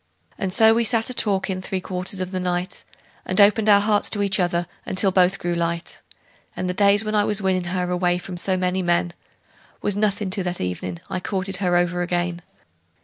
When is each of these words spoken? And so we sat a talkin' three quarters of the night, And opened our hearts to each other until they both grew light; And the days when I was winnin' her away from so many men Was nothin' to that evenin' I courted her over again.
And 0.35 0.51
so 0.51 0.73
we 0.73 0.83
sat 0.83 1.11
a 1.11 1.13
talkin' 1.13 1.61
three 1.61 1.79
quarters 1.79 2.19
of 2.19 2.31
the 2.31 2.39
night, 2.39 2.83
And 3.23 3.39
opened 3.39 3.69
our 3.69 3.79
hearts 3.79 4.09
to 4.09 4.23
each 4.23 4.39
other 4.39 4.65
until 4.83 5.11
they 5.11 5.21
both 5.21 5.37
grew 5.37 5.53
light; 5.53 6.01
And 6.55 6.67
the 6.67 6.73
days 6.73 7.03
when 7.05 7.13
I 7.13 7.23
was 7.23 7.39
winnin' 7.39 7.65
her 7.65 7.87
away 7.91 8.17
from 8.17 8.35
so 8.35 8.57
many 8.57 8.81
men 8.81 9.13
Was 9.83 9.95
nothin' 9.95 10.31
to 10.31 10.41
that 10.43 10.59
evenin' 10.59 11.01
I 11.07 11.19
courted 11.19 11.57
her 11.57 11.75
over 11.77 12.01
again. 12.01 12.41